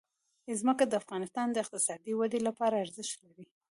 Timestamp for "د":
0.87-0.93, 1.51-1.55